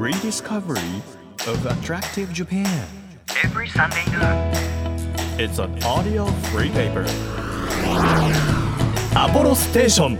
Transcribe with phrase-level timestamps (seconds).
[0.00, 1.02] rediscovery
[1.46, 2.66] of attractive Japan.
[3.44, 4.50] every Sunday noon.
[5.38, 7.04] It's an audio free paper.
[9.14, 10.18] Apollo Station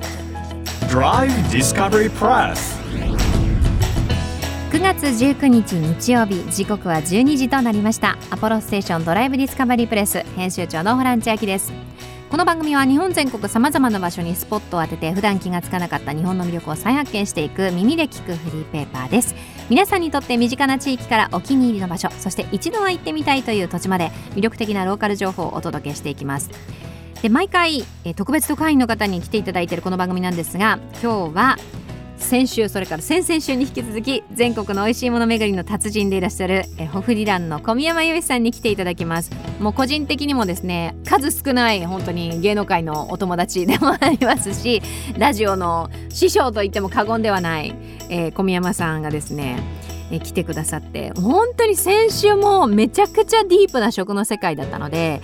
[0.90, 2.76] Drive Discovery Press.
[4.70, 11.72] 9月19日日曜日時刻は12時となりましたアポロステーションドライブディスカバリープレス編集長のホラン千秋です
[12.30, 19.34] この番組は日本全国さまざまな場所にスポットを当てて普段気がつかなかった日本の魅力を再発見していく耳で聞くフリーペーパーです。
[19.68, 26.50] 皆さんにとって身近な地域からお気に入りの場所そして一度は行ってみたいという土地まで魅力的なローカル情報をお届けしていきます。
[27.20, 31.56] で毎回え特別特派員の方に来ていただいているこの番組なんですが今日は
[32.20, 39.30] 先週それから先々週に引き続き全国の美味しいもの巡りの達人でいらっしゃるえホフリランの小宮山由依さんに来ていただきます。
[39.58, 44.80] もう個人的にもですね数少ない本当に芸能界のお友達でもありますし
[45.18, 47.74] ラジオの師匠と言っても過言ではない、
[48.08, 49.58] えー小宮山さんがですね
[50.10, 55.20] え来てくださって本当に先週もめちゃくちゃディープな食の世界だったので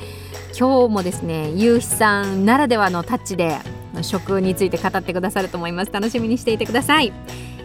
[0.58, 3.58] 今日もですねゆうひさんならではのタッチで
[4.02, 5.92] 食について語ってくださると思います。
[5.92, 7.12] 楽しみにしていてください。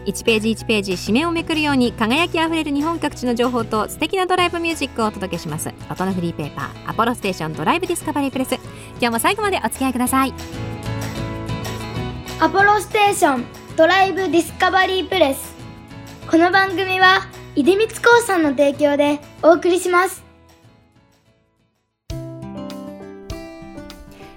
[0.06, 5.70] 1ページ1ページ紙面をめくるように輝きあふれる日本各地の情報と素敵なドライブミュージックをお届けします。
[5.90, 8.54] 音のフリーペーパーアポロステーションドライブディスカバリープレス。
[8.54, 10.34] 今日も最後までお付き合いください。
[12.40, 13.44] アポロステーション
[13.76, 15.54] ドライブディスカバリープレス。
[16.28, 17.20] この番組は
[17.54, 20.21] 出光興産の提供でお送りします。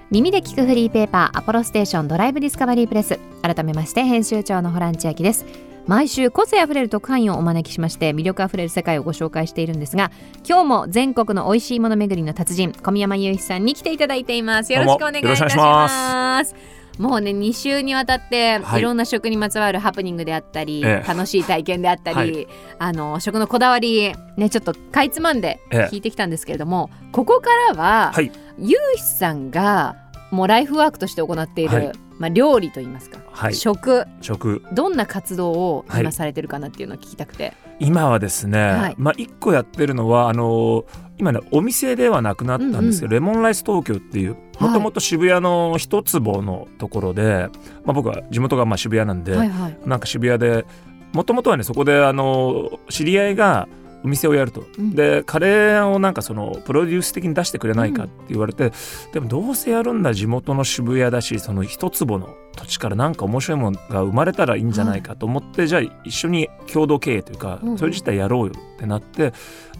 [0.08, 3.18] 耳で聞くフリーペーパーアポロステーションドライブディスカバリープレス。
[3.42, 5.44] 改めまして編集長のホラン千秋です。
[5.88, 10.10] 毎週個性あふれる特派員をお招きしまして魅力あふれる世界をご紹介しているんですが
[10.44, 14.72] 今日も全国の美味しいもの巡りの達人小宮山雄一さんに来ていただいています。
[14.72, 16.54] よろしくお願いいたします。
[16.98, 18.80] もうね2週にわたって、はい。
[18.80, 21.06] い、ろんな食にまつわるハプニングであったり、ええ。
[21.06, 22.48] 楽しい体験であったり、はい。
[22.78, 25.94] あの食のこだわりねちょっとかいつまんでええ。
[25.94, 28.32] 聞いてきたんですけれども、ここからは、はい。
[28.58, 29.96] ゆうひさんが
[30.30, 31.92] もうライフワークとして行っている、はい。
[32.18, 33.54] まあ、料理といいますか、はい。
[33.54, 34.06] 食。
[34.22, 34.62] 食。
[34.72, 38.94] どんな活動をはい今されてるかなっていうのを聞きたくて、今はですね、はい。
[38.96, 40.86] まあ一個やってるのはあの
[41.18, 47.48] 今ねお店ではなくなったんですけど、レモンライス東京っていうもともと渋谷の一坪のところで、
[47.84, 49.78] まあ、僕は地元がまあ渋谷なんで、はいはい。
[49.84, 50.64] なんか渋谷で
[51.12, 53.68] もともとはねそこであの知り合いが
[54.04, 54.94] お店をやると、うん。
[54.94, 58.72] でカレーをなんかそのプロデュース的に出してくれないかって言われて、
[59.12, 67.78] でもどうせやるんだ地元の渋谷だしその一坪の土地からなんか面白いものが生まれたらいいんじゃないかと思って、じゃあ一緒に共同経営というか、うんうん。
[67.78, 69.32] それ自体やろうよってなって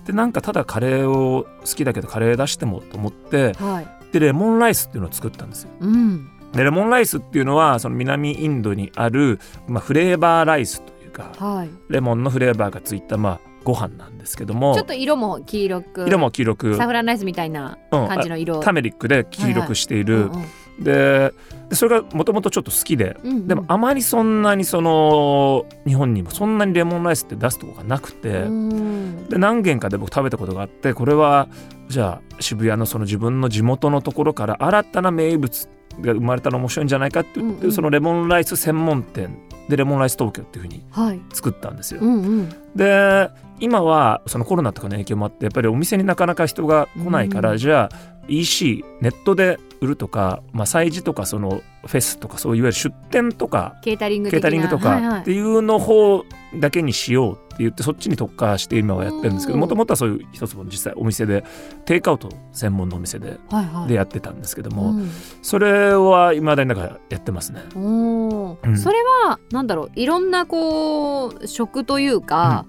[0.06, 4.12] でなんかただカレーを好きだけどカレー出してもと思ってはい。
[4.12, 5.70] でレモンライスっていうのを作ったんですよ。
[5.80, 6.30] うん。
[6.52, 14.74] でレモンライスっていうのはその南インドにある、まあ、フレーバーライスというかはい、レモンのフレーバーがついたまあご飯なんですけども。
[14.74, 18.08] ちょっと色も黄色く色も黄色く、サフランライスみたいなうん。
[18.08, 20.32] 感じの色、タメリックで黄色くしている、うん
[20.78, 20.84] うん。
[20.84, 21.32] で
[21.68, 23.48] でそれがもともとちょっと好きで、うんうん。
[23.48, 29.28] でもあまりそんなにその日本にもそんなにレモンライスって出すとこがなくて、うん。
[29.28, 31.48] で何軒かで僕食べたことがあってこれは
[31.88, 35.68] じゃあ渋谷のその自分の地元のところから新たな名物
[36.00, 37.72] が生まれたら面白いんじゃないかって言って、うんうん。
[37.72, 39.36] そのレモンライス専門店
[39.68, 41.20] でレモンライス東京っていうふうにはい。
[41.32, 42.00] 作ったんですよ。
[42.00, 42.48] うんうん。
[42.74, 54.40] で今はそのコロナとかの影響もあってやっぱりお店になかなか人が来ないから、うんじゃあ EC ネットで売るとか、まあ、催事とかそのフェスとかそういわゆる出店とかケータリング的な。
[54.40, 56.24] ケータリングとかっていうの方
[56.58, 61.44] だけにしようって言ってそっちに特化して今はやってるんですけどうんもともとはそういう一つの実際お店で
[61.84, 63.38] テイクアウト専門のお店で
[63.86, 65.10] でやってたんですけども、うん。
[65.42, 67.62] それはいまだになんかやってますね。
[67.74, 68.76] うん。
[68.76, 72.66] それはなんだろういろんなこう食というか、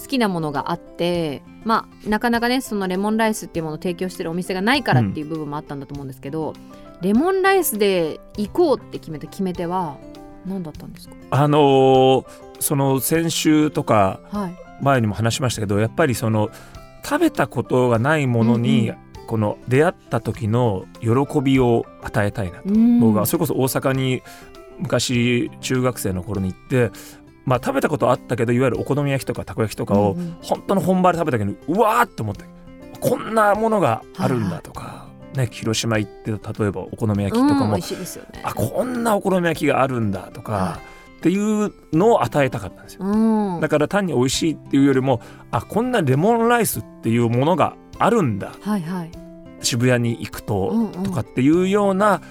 [0.00, 6.54] 好きなものがあってまあなかなかねそのレモンライスっていうものを提供してるお店がないからっていう部分もあったんだと思うんですけど、
[7.00, 9.96] レモンライスで行こうって決めた決め手は
[10.46, 11.14] 何だったんですか？
[11.30, 12.26] あのー
[12.60, 14.54] その先週とかはい。
[14.82, 16.50] 前にも話しましたけどやっぱりその
[17.04, 18.96] 食べたことがないものに、うん
[19.30, 22.64] この出会った時の喜びを与えたいなと、
[23.00, 24.22] 僕はそれこそ大阪に
[24.78, 26.90] 昔中学生の頃に行って、
[27.50, 30.36] まあ、食べたことあったけどいわゆるお好み焼きとかたこ焼きとかを、うんうん。
[30.40, 32.44] 本当の本場で食べた時にうわーって思って
[33.00, 37.82] こんなものがあるんだとか、ね、広島行って例えばお好み焼きとかも、うんね。
[38.44, 40.80] あこんなお好み焼きがあるんだとか、は
[41.18, 43.04] っていうのを与えたかったんですよ。
[43.04, 43.60] うん。
[43.60, 45.20] だから単に美味しいっていうよりも
[45.50, 48.52] あこんなレモンライスっていうものがあるんだ。
[48.60, 49.10] はいはい。
[49.60, 51.02] 渋谷に行くと、うんうん。
[51.02, 52.22] とかっていうような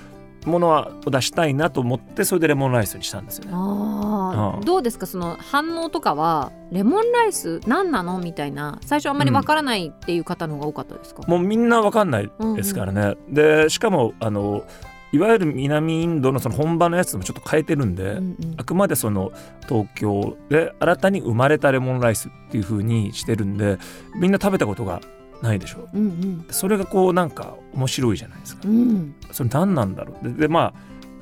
[0.46, 0.70] もの
[1.06, 3.52] を出したいなと思ってそれでレモンライスにしたんですよね。
[3.52, 4.66] うん。
[4.66, 13.18] どうですかその反応とかはレモンライス何なのみたいな最初あんまりわからないっていう方の方が多かったですか、もうみんなわかんないですからね。
[13.30, 14.64] でしかもあの
[15.12, 18.56] いわゆる南インドのその本場のやつもちょっと変えてるんで、うんうん。
[18.58, 19.32] あくまでその
[19.68, 23.80] 東京で新たに生まれたレモンライスっていう風にしてるんで
[24.16, 25.02] みんな食べたことが
[25.42, 25.88] ないでしょ。
[25.94, 28.62] うんそれがこうなんか面白いじゃないですか。
[28.66, 28.72] うん。
[28.72, 30.30] うんそれ何なんだろう。
[30.30, 30.74] ででまあ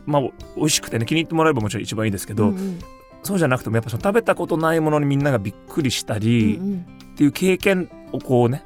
[0.06, 0.22] まあ
[0.56, 2.80] 美味しくてね気に入ってもらえばもちろん一番いいですけど、うんうん。
[3.24, 6.86] そうじゃなくてもやっぱその食べたことないものにみんながびっくりしたり、うん
[7.16, 8.64] っていう経験をこうね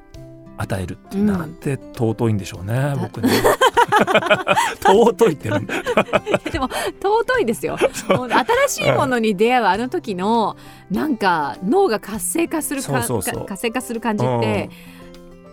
[0.58, 1.28] 与えるっていううん。
[1.28, 3.30] なんて尊いんでしょうね、僕ね。
[4.84, 5.74] 尊いってなんだ。
[6.52, 6.70] でも
[7.02, 7.78] 尊いですよ。
[7.80, 10.58] 新しいものに出会うあの時の
[10.90, 13.44] なんか脳が活性化するかそうそうそう。
[13.44, 14.70] か活性化する感じって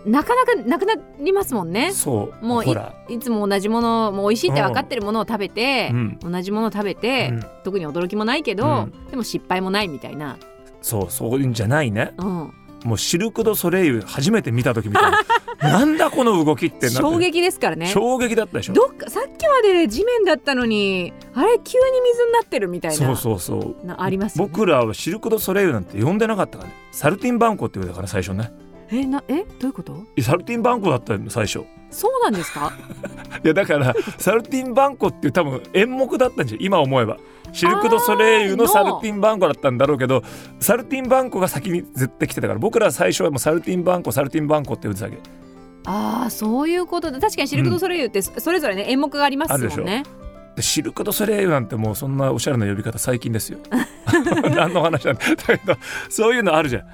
[0.09, 1.93] なかなかなくなりますもんね。
[1.93, 2.47] そう。
[2.47, 2.95] もうほら。
[3.09, 6.19] いつも同じものもう美味しいって分かってるものを食べて、うん。
[6.21, 7.45] 同じものを食べて、うん。
[7.65, 9.11] 特に驚きもないけど、うん。
[9.11, 10.39] でも失敗もないみたいな、
[10.83, 12.15] そうそういうんじゃないね。
[12.19, 12.53] うん、
[12.85, 15.19] もうシルク・ド・ソレイユ初めて見た時みたいな。
[15.59, 17.89] なんだこの動きって衝撃ですからね。
[17.89, 18.75] 衝撃だったでしょ。
[18.75, 22.97] どっかさっきまで地面だったのにあれ急に水になってるみたいな。
[22.97, 23.87] そうそうそう。
[23.87, 24.51] なありますよね。
[24.53, 26.77] 僕らはシルク・ド・ソレイユなんて呼んでなかったからね。
[26.93, 28.53] サルティンバンコって言うたから最初ね
[28.91, 30.05] えなえどういうこと？
[30.23, 31.65] サルティンバンコだったよ最初。
[31.91, 32.73] そうなんですか？
[33.45, 37.17] いやだからサルティンバンコっていう多分演目だったんじゃん今思えば。
[37.51, 40.23] シルク・ド・ソレイユのサルティンバンコだったんだろうけど
[40.61, 45.19] サルティンバンコが先に絶対来てたから僕ら最初はもうサルティンバンコサルティンバンコって言ってたわけ。
[45.87, 50.03] ああそういうことで確かにシルク・ドゥ・ソレイユってそれぞれね演目がありますもんね
[50.59, 53.61] でシルク・ド・ソレイユなんてもうそんなおしゃれな呼び方最近ですよ。
[54.57, 55.21] 何の話なんだ。
[55.47, 55.77] だけど
[56.09, 56.85] そういうのあるじゃん。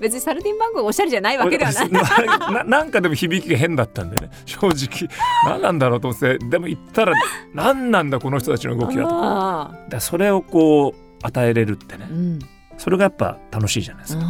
[0.00, 1.90] 別にサルティンバンクがおしゃれじゃないわけではない。
[1.94, 4.32] なななんかでも響きが変だったんでね。
[4.46, 5.08] 正直。
[5.46, 6.38] 何なんだろうと思って。
[6.38, 7.12] でも言ったら
[7.52, 12.08] 何なんだこの人たちの動きはとだそれをこう与えれるってね。
[12.10, 12.38] ーうん。
[12.78, 14.24] それがやっぱ楽しいじゃないですか。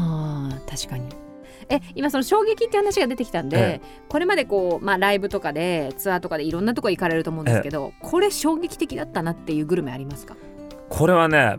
[0.68, 1.23] 確かに
[1.68, 10.36] え今その衝撃って話が出てきたんで、えこれまでこう、まあ、ライブとかでツアーとかでいろんなとこ行かれると思うんですけど、これ衝撃的だったなっていうグルメありますか？
[10.88, 11.58] これはね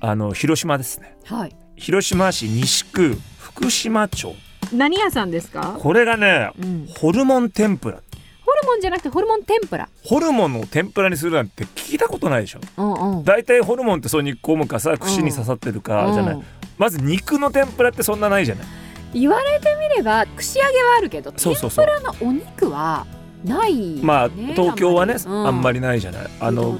[0.00, 1.16] あの広島ですね。
[1.24, 1.56] はい。
[1.76, 4.34] 広島市西区福島町。
[4.72, 8.00] 何屋さんですか、これがねうん、ホルモン天ぷら。
[8.46, 9.88] ホルモンじゃなくてホルモン天ぷら？
[10.04, 12.60] ホルモンを天ぷらにするなんて聞いたことないでしょ。
[12.76, 13.24] うんうん。
[13.24, 16.44] 大体ホルモンってそう煮込むかさ串に刺さってるかじゃない、うん。
[16.78, 18.66] まず肉の天ぷらってそんなないじゃない
[19.14, 23.06] 言われてみれば串揚げはあるけど天ぷらのお肉は
[23.44, 26.78] ない、ね、まあ東京はねあんまりりないじゃない、ああの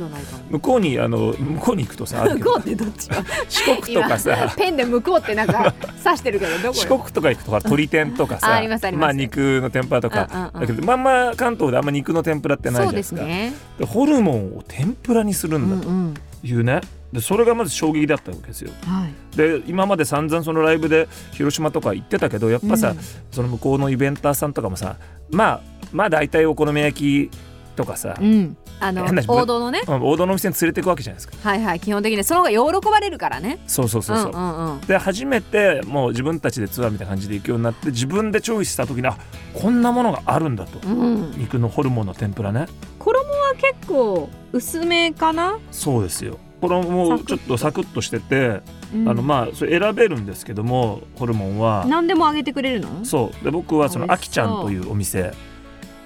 [0.50, 3.08] 向こうにあの向こうに行くとさ向こうってどっち
[3.48, 4.54] 四国とかさ。
[4.56, 10.46] ペンで向こうってなんか 刺してるけどどこ四国とか行くとか鶏天とかさあありますあ肉の天ぷらとか、うんうん。
[10.46, 13.52] うんだけどまんま関東であんま肉の天ぷらってないじゃないですすかね。
[13.78, 16.80] でホルモンを天ぷらにするうんんだうんというね、
[17.14, 18.72] でそれがまず衝撃だったわけですよ。
[18.84, 19.36] はい。
[19.36, 22.98] で今まで散々そのライブで広島とか行ってたけどやっぱさ、うん。
[23.30, 24.96] その向こうのイベンターさんとかもさ
[25.30, 25.60] まあ
[25.92, 27.36] まあ大体お好み焼き
[27.76, 28.56] とかさ、うん。
[28.80, 29.82] あの王道のね。
[29.86, 31.48] まあ王道のお店に連れていくわけじゃないですか。
[31.48, 31.80] はいはい。
[31.80, 33.60] 基本的にその方が喜ばれるからね。
[33.68, 34.80] そうそうそうそう、んうんうん。
[34.80, 39.16] で初めてもう自分たちでツアーみたいな感じで行くようになって自分でチョイスした時にあ
[39.54, 42.66] こんなものがあるんだと、うん、肉のホルモンの天ぷらね。
[42.98, 46.38] 衣は結構薄めかな、そうですよ
[46.68, 48.62] これもちょっとサクッとしてて、
[48.94, 49.08] うん。
[49.08, 51.84] あのまあそれ選べるんですけどもホルモンは。
[51.86, 53.04] 何でもあげてくれるの？
[53.04, 53.44] そう。
[53.44, 55.34] で僕はそのあきちゃんというお店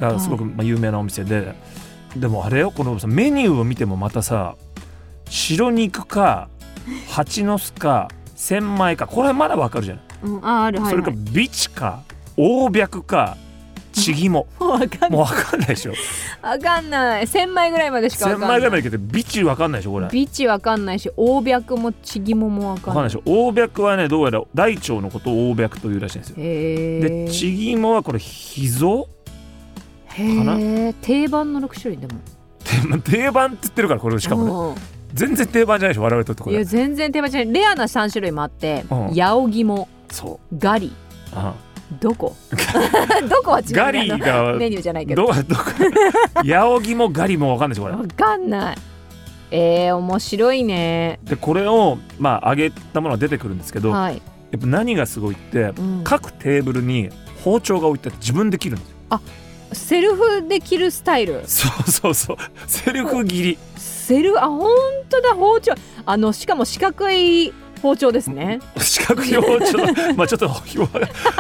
[0.01, 1.55] がすごくまあ有名なお店で、
[2.17, 4.57] でもあれよこのさメニューを見てもまたさ
[5.29, 6.49] 白肉か
[7.09, 10.81] 蜂の巣か千枚かこれはまだわかるじゃない、うん、あある。
[10.81, 12.03] はい、それかはい、ビチか
[12.37, 13.37] 大白か
[13.99, 14.47] ちぎも。
[14.59, 15.11] もうわかんない。
[15.11, 15.93] もうわかんないでしょ。
[16.43, 17.27] わかんない。
[17.27, 18.61] 千枚ぐらいまでしかわ千かんない。
[18.61, 20.05] 枚ぐらいまでいけてビチわかんないでしょこれ。
[20.07, 23.05] わビチわかんないし大白もちぎももわかんない。
[23.05, 23.23] でしょ。
[23.25, 26.37] 大白はねどうやら大腸のことを大白というらしいんですよ。
[26.37, 29.09] でちぎもはこれ脾臓
[30.09, 30.59] かな？
[30.59, 32.21] へえ定番の六種類でも。
[32.65, 34.81] 定番定番って言ってるからこれしかもね。
[35.15, 37.55] 全然定番じゃないでしょ我々にとってこれうんいや全然定番じゃない。
[37.55, 39.15] レアな三種類もあって、うん。
[39.15, 40.59] ヤオギモそう。
[40.59, 40.93] ガリ。
[41.33, 41.55] あ
[42.01, 42.37] どこ？
[43.29, 43.67] どこは違う。
[43.73, 45.27] ガリがメニューじゃないけど。
[45.27, 45.63] どどこ？
[46.45, 47.95] ヤオギもガリもわかんないでしょこれ。
[47.97, 48.77] わかんない。
[49.51, 51.19] えー、面白いね。
[51.25, 54.21] でこれをまあ揚げたものが出てくるんですけどやはい、っ
[54.59, 57.09] ぱ何がすごいってうん、各テーブルに
[57.43, 59.21] 包丁が置いてあって自分で切るんですよ。
[59.73, 61.43] セルフで切るスタイル？
[61.47, 62.37] そうそうそう。
[62.67, 63.59] セルフ切り。
[63.77, 64.71] セルあ本
[65.11, 65.75] 当だ包丁。
[66.07, 68.61] あのしかも四角い包丁ですね。
[68.77, 69.79] 四角い包丁。
[70.17, 70.51] まあちょっと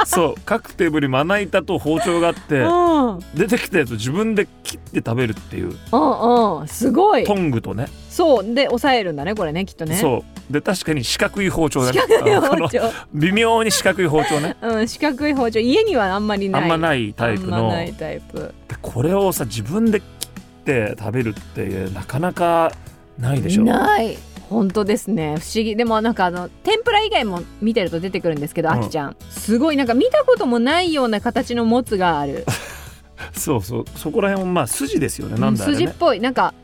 [0.06, 0.34] そう。
[0.44, 3.06] 各テーブルにまな板と包丁があってうん。
[3.06, 5.74] うん出てきたやつを自分で切って食べるっていう。
[5.92, 7.24] うんすごい。
[7.24, 7.86] トングとね。
[8.10, 8.54] そう。
[8.54, 9.96] で抑えるんだねこれねきっとね。
[9.96, 10.52] そう。
[10.52, 11.98] で確かに四角い包丁だね。
[12.00, 12.82] 四角いあのこの包丁
[13.14, 14.56] 微妙に四角い包丁ね。
[14.62, 15.60] うん四角い包丁。
[15.60, 16.62] 家にはあんまりない。
[16.62, 18.38] あんまないタイプあんまのないタイプ。
[18.68, 22.72] でこれをさ自分で切って食べるってなかなか
[23.18, 23.64] ないでしょ？
[23.64, 24.16] ない
[24.48, 25.36] 本当ですね。
[25.38, 25.76] 不思議。
[25.76, 28.74] でもなんかあの天ぷら以外も見てると出てくるんですけど、うん。
[28.76, 29.16] あきちゃん。
[29.30, 32.44] すごいなんか見たこともないような形のもつがある。
[33.34, 35.78] そうそうそこら辺もまあ筋ですよねなんだあれね。
[35.78, 36.20] 筋っぽい。
[36.20, 36.54] なんか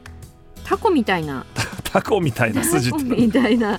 [0.65, 1.45] タコみたいな。
[1.85, 3.79] タコみたいな筋みたいな。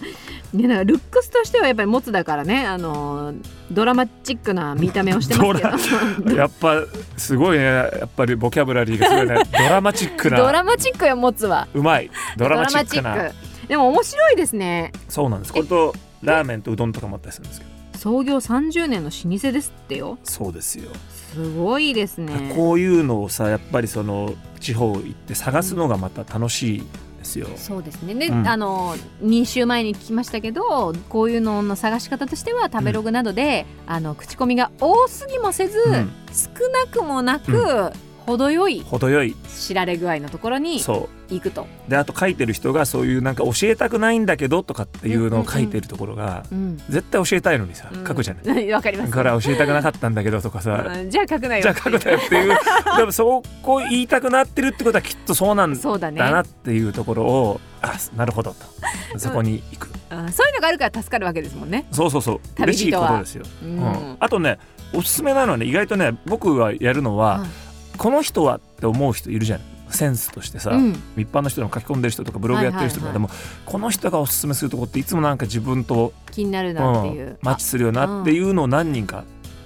[0.54, 2.66] ね、なんかルックスとしてはやっぱりもつだからね。
[2.66, 3.36] あのー
[3.72, 5.90] ドラマチックな見た目をしてます
[6.24, 6.36] けど。
[6.38, 6.84] やっぱ
[7.18, 7.64] すごいね。
[7.66, 9.44] やっぱりボキャブラリーがすごいね。
[9.52, 11.68] ドラマチックドなラマチックよもつは。
[11.74, 12.12] うまい。
[12.38, 13.10] ドラマチックな。
[13.10, 13.36] マチック
[13.68, 14.92] でも面白いですね。
[15.10, 15.54] そうなんです。
[15.54, 17.76] これとラーメンとうどんとかもあったりするんですけど。
[17.98, 20.20] 創業30年の老舗ですってよ。
[20.24, 20.92] そうですよ、
[21.34, 22.54] すごいですね。
[22.56, 26.80] こういうのをさやっぱりその地方行って探すのがまた楽しい
[27.18, 28.14] ですよ、そうですね。
[28.14, 28.48] で、うん。
[28.48, 36.12] あの2週前に聞きましたけどこういうのの探し方としては食べログなどで、あの口コミが多すぎもせず、うん。
[36.32, 37.92] 少なくもなく、
[38.26, 39.36] 程よい程よい。
[39.58, 41.68] 知られ具合のところにそ行くと。
[41.88, 46.78] うであと書いてる人がそういうなんか教えたくないんだけどとかっていうのを書いてるところが、うん。
[46.90, 48.70] 絶対教えたいのにさ書くじゃない。
[48.72, 49.12] わかります。
[49.12, 51.10] だから教えたくなかったんだけどとかさ、 うん。
[51.10, 51.64] じゃあ書くなよ。
[51.64, 52.58] じゃあ書くなよっていう。
[52.98, 56.20] でもそこ言いたくなってるってことはきっとそうなんだそうだね。
[56.20, 59.20] なっていうところをあなるほどと。
[59.20, 60.32] そこに行く、うん。
[60.32, 61.86] そういうのがあるから助かるわけですもんね。
[61.92, 62.40] そうそうそう。
[62.56, 63.80] 旅嬉しいことですよ、ううん。
[63.80, 64.58] んあとね
[64.94, 67.65] おすすめなのはね意外とね僕がやるのは、はい
[67.98, 69.62] この人はって思う人いるじゃん。
[69.90, 70.92] センスとしてさ、うん。
[71.16, 73.30] 一般の人でも書き込んでる人とかブログやってる人とかでも、
[73.66, 77.28] この人がおすすめするとこっていつもなんか自分と、気になるなっていう。
[77.28, 77.38] うん。
[77.42, 79.24] マッチするよなっていうのを何人か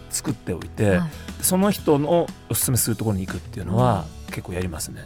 [0.10, 1.10] 作っておいて、はい。
[1.42, 5.06] その人のおすすめするところに行くっていうのは結構やりますね。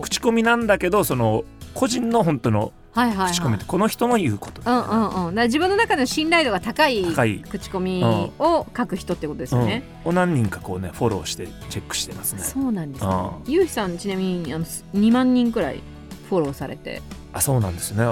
[0.00, 3.32] 口コミなんだけどその個人の本当のはいはいはい。
[3.32, 5.34] 口コミってこの人の言うことうんうんうん。
[5.34, 7.04] だ自分の中での信頼度が高い
[7.50, 8.02] 口コミ
[8.38, 9.82] を書く人ってことですよね。
[10.04, 12.42] うんを何人かこうねフォローしてチェックしてますね。
[12.42, 13.52] そうなんですねうん。
[13.52, 15.80] ゆうひさんちなみにあの2万人くらい
[16.28, 18.04] フォローされて、あそうなんですね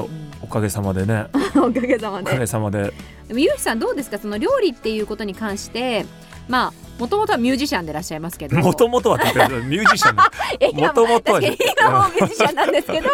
[0.42, 2.46] おかげさまでね おかげさまおかげで。
[2.46, 2.92] さまで
[3.28, 4.18] でもゆうひさんどうですか？
[4.18, 6.04] その料理っていうことに関して、
[6.50, 8.58] まあもともとはミュージシャンでいらっしゃいますけど。
[8.58, 10.30] もともとはミュージシャンだ。
[10.60, 11.56] え今も元々は。
[11.80, 13.08] 今もミュージシャンなんですけど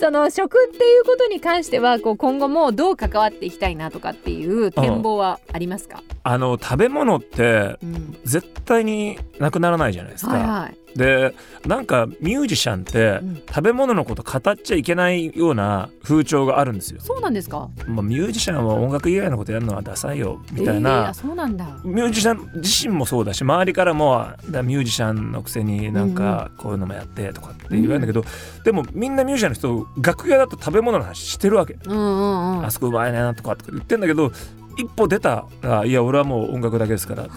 [0.00, 8.18] その食っていうことに関してはこう今後もどう関わっていきたいなとかっていう展望はありますか、あの食べ物ってうん。
[8.24, 10.32] 絶対になくならないじゃないですか。
[10.32, 11.34] はいはいで
[11.66, 13.42] なんかミュージシャンってうん。
[13.46, 17.00] 食べ物のこと語っちゃいけないような風潮があるんですよ。
[17.00, 17.68] そうなんですか？
[17.86, 21.80] まあ、ミュージシャンは音楽以外のことやるのはダサいよみたいえーそうなんだ。
[21.84, 28.24] ミュージシャン自身もそうだし周りからもだミュージシャンのくせになんかこういうのもやってとかって言われるんだけど、
[28.64, 32.66] でもみんなミュージシャンの人楽屋だと食べ物の話してるわけ、うんうんうん。
[32.66, 34.32] あそこうまいねとかとか言ってんだけど
[34.78, 37.28] 一歩出たらいや俺はもう音楽だけですから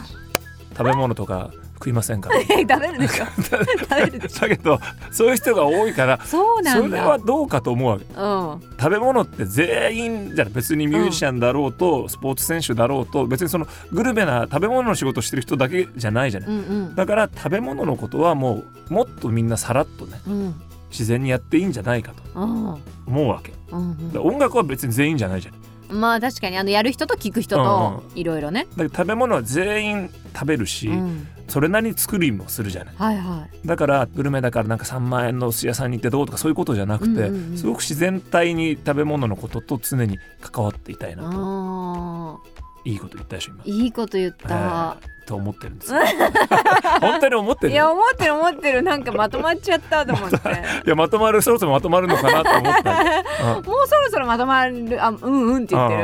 [0.78, 2.40] 食べ物とか食いませんから。
[2.42, 3.26] え 食べるでしょ？
[3.42, 3.52] 食
[3.90, 4.80] べるだけど
[5.12, 6.88] そういう人が多いからそうなんだ。
[6.90, 8.06] それはどうかと思うわけ。
[8.06, 8.62] うん。
[8.80, 16.60] 食べ物って全員じゃ別にミュージシャンだろうと、スポーツ選手だろうと別にそのグルメな食べ物の仕事してる人だけじゃないじゃない、うんう
[16.92, 16.96] ん。
[16.96, 20.56] だから食べ物のことはもうもっとみんなさらっとねうん。
[20.92, 22.76] 自然にやっていいんじゃないかとうん。
[23.08, 23.54] 思うわけ。
[23.72, 32.96] うんで音楽は別に全員じゃないじゃないうんまあ確かにあのやる人と聞く人といろいろね、だから食べ物は全員食べるし、うん、それなりに作りもするじゃない。
[32.96, 33.68] はいはい。
[33.68, 37.58] だからグルメだからなんか3万円のお寿司屋さんに行ってどうとかそういうことじゃなくて、うんうんうん。
[37.58, 41.30] すごく自然体に食べ物のことと常に関わっていたいなと。
[41.34, 42.40] あ
[42.86, 43.64] いいこと言ったでしょ今。
[43.64, 43.70] ー。
[43.70, 46.00] いいこと言った、えーと思ってるんですよ。
[47.02, 47.74] 本当に思ってる？
[47.74, 48.84] いや思ってる思ってる。
[48.84, 50.36] なんかまとまっちゃったと思って。
[50.86, 52.92] いやまとまるそろそろまとまるのかなと思った、
[53.58, 53.66] うん。
[53.66, 55.96] もうそろそろまとまるあうんうんって言って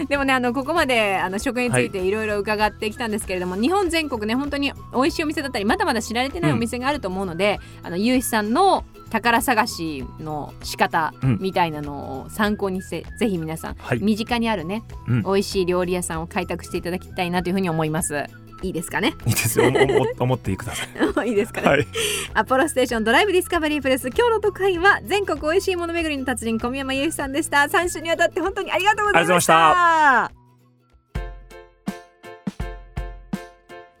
[0.00, 0.06] る。
[0.06, 2.10] でもねあのここまであの食についてい。
[2.10, 11.38] ろいろ伺ってきたんですけれども、日本全国ね本当に美味しいお店だったりまだまだ知られてないお店があると思うので、あのゆうひさんの宝探しの仕方うん。
[11.40, 13.98] みたいなのを参考にして、ぜひ皆さん、はい。
[14.00, 15.22] 身近にあるね、うん。
[15.22, 18.24] 美味しい料理屋さんを開拓していただきたいなというふうに思います。
[18.62, 19.14] いいですかね？
[19.24, 19.72] いいですよ。
[20.18, 20.84] 思ってくださ
[21.24, 21.28] い。
[21.30, 21.86] いいですかね、はい。
[22.34, 24.08] アポロステーションドライブディスカバリープレス。
[24.08, 27.58] 今日の特派員は全国美味しいもの巡りの達人小宮山由紀さんでした。
[27.58, 30.37] 3週にわたって本当にありがとうございました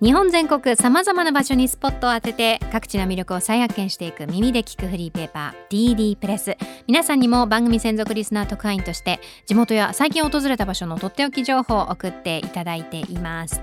[0.00, 6.56] 日本全国さまざまな場所にスポットを当てて各地の魅力を再発見していく耳で聞くフリーペーパー DD プレス。
[6.86, 13.60] 皆さんにも番組専属リスナー特派員として地元や最近訪れた場所のとっておき情報を送っていただいています。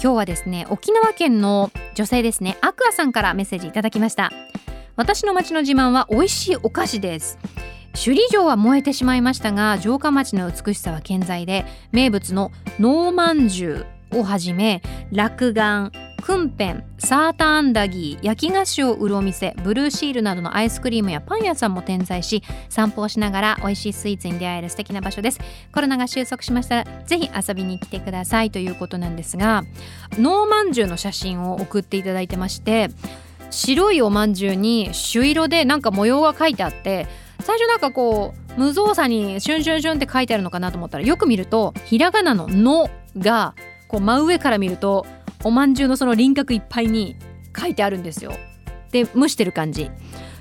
[0.00, 4.32] 今日はですね沖縄県の女性ですねアクアさんからメッセージいただきました。
[4.96, 7.38] 私の町の自慢は美味しいお菓子です。
[7.92, 25.40] 首里城は燃えてしまいましたが城下町の美しさは健在で名物のノーマンジュをはじめ落眼クンペンサーターアンダギー焼き菓子を売るお店ブルーシールなどのアイスクリームやパン屋さんも点在し散歩をしながら美味しいスイーツに出会える素敵な場所です。
[25.72, 28.50] コロナが収束しましたらぜひ遊びに来てください。
[28.50, 29.62] ということなんですが
[30.18, 32.90] ノーマンジュの写真を送っていただいてまして
[33.50, 37.06] 白いおまんじゅうに朱色でなんか模様が書いてあって
[37.40, 43.54] 最初なんかこう無造作にシュンシュンシュンって書いてあるのかなと思ったらよく見るとひらがなの「の」が
[43.88, 45.06] こう真上から見ると
[45.44, 47.16] おまんじゅうのその輪郭いっぱいに
[47.58, 48.32] 書いてあるんですよ。
[48.92, 49.90] で蒸してる感じ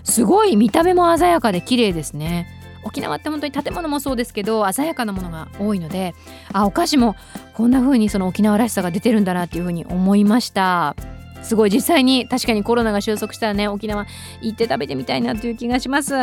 [0.04, 2.48] すごい見た目も鮮やかで綺麗ですね。
[2.84, 6.14] 沖縄って本当に建物もそうですけど鮮やかなものが多いので
[6.54, 7.18] あお菓子も
[7.54, 10.96] こんな風にその沖縄らしさが出てるんだなっていう風に思いました
[11.42, 14.06] すごい実際に確かにコロナが収束したらね沖縄
[14.42, 16.14] 行って食べてみたいなという気がします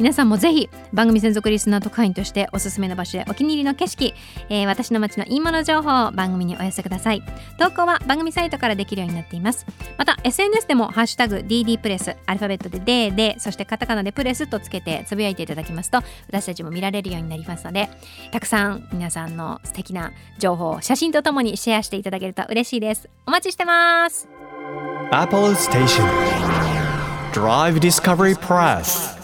[0.00, 4.14] 皆さんもぜひ番組専属リスナーと会員としておすすめの場所やお気に入りの景色、
[4.48, 7.22] えー、私の街のいいもの情報を番組にお寄せください。
[7.58, 9.66] 投稿は番組サイトからできるようになっています。
[9.98, 17.90] また SNS でもハッシュタグ DD プレスアルファベットで D でそしてカタカナでプレスとつけてつぶやいていただきますと私たちも見られるようになりますので
[18.32, 23.10] たくさん皆さんの素敵な情報を写真とともにシェアしていただけると嬉しいです。
[23.26, 24.26] お待ちしてます。
[25.10, 26.06] Apple Station.
[27.32, 29.19] Drive Discovery Press.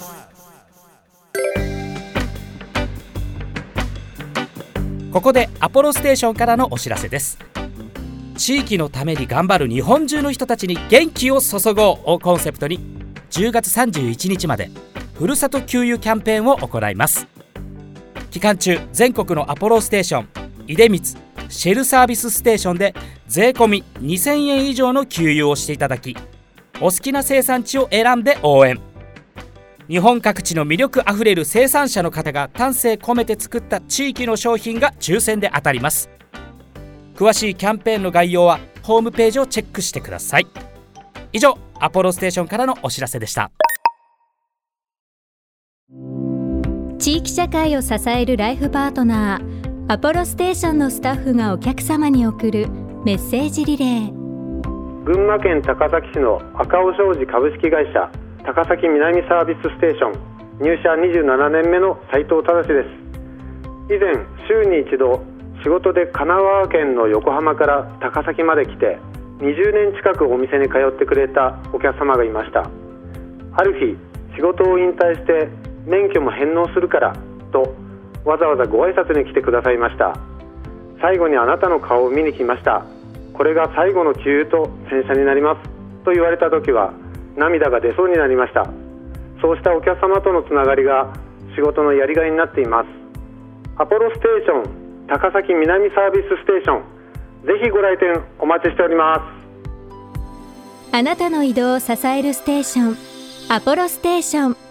[5.17, 7.39] ここでアポロステーションからのお知らせです。
[8.37, 12.79] 地域のために頑張る日本中の人たちに元気を注ごうをコンセプトに
[13.31, 14.71] 10月31日まで
[15.15, 17.27] ふるさと給油キャンペーンを行います。
[18.31, 20.29] 期間中全国のアポロステーション
[20.67, 21.01] 出光
[21.49, 22.95] シェルサービスステーションで
[23.27, 26.15] 税込2000円以上の給油をしていただき
[26.79, 28.79] お好きな生産地を選んで応援。
[29.89, 36.11] 日本各地の魅力あふれる生産者の方が丹精込めて作った地域の商品が抽選で当たります。
[37.15, 40.47] 詳しいキャンペーンの概要はホームページをチェックしてください。
[41.33, 43.53] 以上アポロステーションからのお知らせでした。
[46.99, 52.69] 地域社会を支えるライフパートナーアポロステーションのスタッフがお客様に送る
[53.05, 54.13] メッセージリレー。
[55.05, 58.11] 群馬県高崎市の赤尾商事株式会社
[58.47, 60.13] 高崎南サービスステーション。
[60.63, 63.93] 入社27年目の斉藤忠です。
[63.93, 64.15] 以前
[64.47, 65.21] 週に一度
[65.65, 68.99] 仕事で神奈川県の横浜から高崎まで来て
[69.41, 72.71] 20年近くお店に通ってくれたお客様がいました。
[73.57, 73.99] ある日
[74.37, 75.49] 仕事を引退して
[75.85, 77.17] 免許も返納するから
[77.51, 77.75] と
[78.25, 80.15] わざわざご挨拶に来てくださいました。
[81.01, 82.87] 最後にあなたの顔を見に来ました。
[83.35, 85.69] これが最後の給油と洗車になります。
[86.05, 86.95] と言われた時は
[87.37, 88.67] 涙が出そうになりました。
[89.41, 91.13] そうしたお客様とのつながりが
[91.55, 92.89] 仕事のやりがいになっています。
[93.77, 94.69] アポロステーショ
[95.05, 96.97] ン高崎南サービスステーション
[97.47, 99.23] ぜひご来店お待ちしておりま
[100.93, 100.97] す。
[100.97, 102.97] あなたの移動を支えるステーション
[103.49, 104.66] アポロステーション。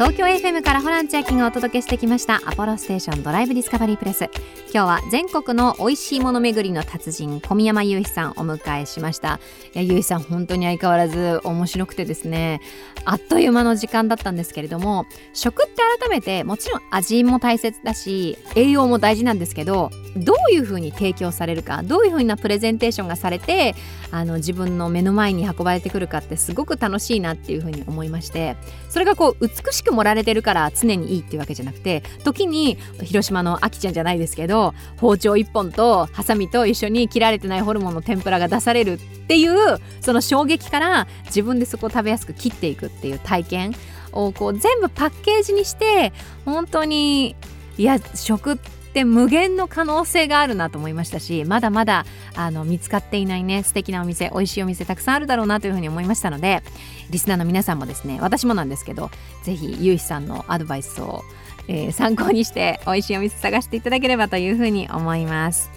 [0.00, 4.30] 東京 FM からホラン千秋がお届けしてきましたアポロステーションドライブディスカバリープレス。
[4.72, 9.40] 今日は全国の美味しいもの巡りの達人小宮山雄飛さんお迎えしました。
[9.74, 12.62] いや雄飛さん本当に相変わらず面白くてですね
[13.04, 23.74] あっという間の時間だったんですけれども食って改めてもちろん味も大切だし栄養も大事なんですけどどういうふうに提供されるかどういうふうなプレゼンテーションがされて
[24.10, 28.56] あの自分の目の前に運ばれてくるかってすごく楽しいなっていうふうに思いまして
[28.88, 43.74] それがこう美しく盛られてるから常にいいっていうわけじゃなくて時に広島のあきちゃんじゃないですけど包丁1本とハサミと一緒に切られてないホルモンの天ぷらが出されるっていうその衝撃から自分でそこを食べやすく切っていくっていう体験
[44.12, 46.12] をこう全部パッケージにして
[46.44, 47.36] 本当に
[47.78, 56.62] いや食って無限の可能性があるなと思いましたしまだまだあの見つかっていないね素敵なお店美味しいお店たくさんあるだろうなというふうに思いましたので
[57.10, 59.10] リスナーの皆さんもですね私もなんですけど
[59.44, 61.22] ぜひゆうひさんのアドバイスを、
[61.68, 65.70] えー、参考にして美味しいお店探していただければというふうに思います。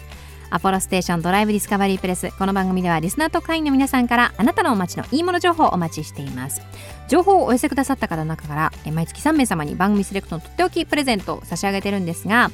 [0.49, 6.62] アポロステーションドライブディスカバリープレスこの番組ではリスナーと会員の皆さんからあなたのお待ちのいいもの情報をお待ちしています。
[7.08, 12.52] 情報をお寄せくださった方の中から毎月3名様に番組セレクトのとっておきプレゼントを差し上げてるんですが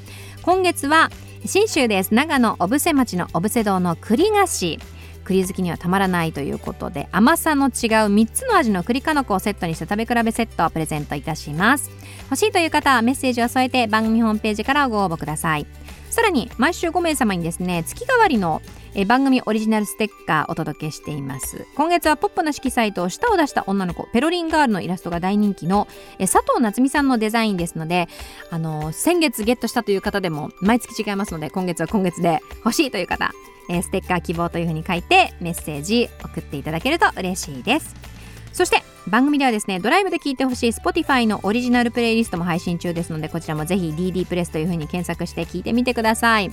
[0.49, 1.11] 今月は
[1.45, 2.11] 信州です。
[2.11, 4.79] 長野小布施町の小布施堂の栗菓子。
[5.23, 11.91] 栗好きにはたまらないということで甘さの違う3つの味の栗かのこをセットにした食べ比べセットをプレゼントいたします。
[12.31, 15.67] 欲しいという方はメッセージを添えて番組ホームページからご応募ください。
[16.09, 18.61] さらに毎週5名様にですね月替わりの
[18.95, 21.67] え番組オリジナルステッカーお届けしています。
[21.75, 28.07] 今月はポップな色彩と舌を出した女の子ペロリンガールのイラストが大人気のえ佐藤夏美さんのデザインですので
[28.49, 33.31] あの先月ゲットしたという方でも毎月違いますので今月は今月で欲しいという方
[33.69, 38.08] えステッカー希望というふうに書いてメッセージ送っていただけると嬉しいです。
[38.53, 46.51] そして番組ではですねドライブで聴いてほしい Spotify のオリジナルプレイリストも配信中ですのでこちらもぜひ DD プレスというふうに検索して聴いてみてください。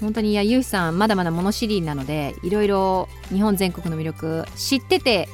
[0.00, 5.28] 本当にいやゆうしさんまだまだ物知りなのでいろいろ日本全国の魅力知ってて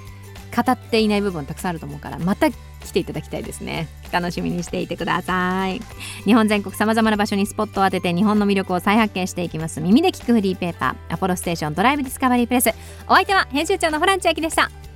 [0.57, 2.57] 語っていない部分たくさんあると思うからまた来
[2.93, 3.89] ていただきたいですね。
[4.13, 5.81] 楽しみにしていてください。
[6.25, 9.81] 日本全国さまざまな場所にスポットを当てて日本の魅力を再発見していきます。
[9.81, 12.71] 耳で聞くフリーペーパーアポロステーションドライブディスカバリープレス。
[13.09, 14.71] お相手は編集長のホラン千秋でした。